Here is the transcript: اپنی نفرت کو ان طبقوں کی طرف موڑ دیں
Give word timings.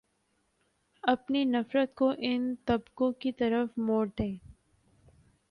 اپنی 1.03 1.43
نفرت 1.45 1.93
کو 1.95 2.11
ان 2.19 2.53
طبقوں 2.65 3.11
کی 3.11 3.31
طرف 3.31 3.77
موڑ 3.77 4.05
دیں 4.19 4.35